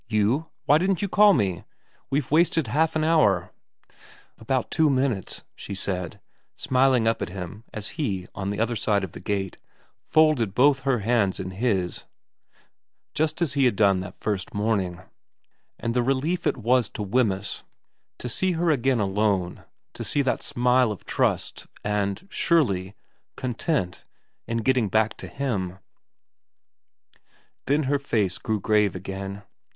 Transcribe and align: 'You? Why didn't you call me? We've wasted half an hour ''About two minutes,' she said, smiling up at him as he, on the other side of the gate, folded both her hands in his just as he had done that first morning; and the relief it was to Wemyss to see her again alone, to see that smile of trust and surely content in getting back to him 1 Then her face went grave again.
'You? 0.19 0.47
Why 0.65 0.79
didn't 0.79 1.03
you 1.03 1.07
call 1.07 1.31
me? 1.33 1.63
We've 2.09 2.31
wasted 2.31 2.65
half 2.65 2.95
an 2.95 3.03
hour 3.03 3.51
''About 4.39 4.71
two 4.71 4.89
minutes,' 4.89 5.43
she 5.55 5.75
said, 5.75 6.19
smiling 6.55 7.07
up 7.07 7.21
at 7.21 7.29
him 7.29 7.65
as 7.71 7.89
he, 7.99 8.25
on 8.33 8.49
the 8.49 8.59
other 8.59 8.75
side 8.75 9.03
of 9.03 9.11
the 9.11 9.19
gate, 9.19 9.59
folded 10.03 10.55
both 10.55 10.79
her 10.79 11.01
hands 11.01 11.39
in 11.39 11.51
his 11.51 12.05
just 13.13 13.43
as 13.43 13.53
he 13.53 13.65
had 13.65 13.75
done 13.75 13.99
that 13.99 14.17
first 14.19 14.55
morning; 14.55 15.01
and 15.79 15.93
the 15.93 16.01
relief 16.01 16.47
it 16.47 16.57
was 16.57 16.89
to 16.89 17.03
Wemyss 17.03 17.61
to 18.17 18.27
see 18.27 18.53
her 18.53 18.71
again 18.71 18.99
alone, 18.99 19.65
to 19.93 20.03
see 20.03 20.23
that 20.23 20.41
smile 20.41 20.91
of 20.91 21.05
trust 21.05 21.67
and 21.83 22.27
surely 22.31 22.95
content 23.35 24.03
in 24.47 24.63
getting 24.63 24.89
back 24.89 25.15
to 25.17 25.27
him 25.27 25.69
1 25.69 25.79
Then 27.67 27.83
her 27.83 27.99
face 27.99 28.39
went 28.43 28.63
grave 28.63 28.95
again. 28.95 29.43